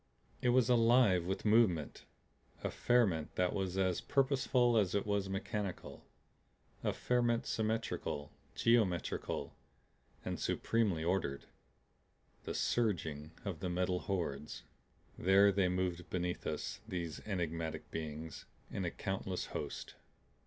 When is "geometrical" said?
8.55-9.53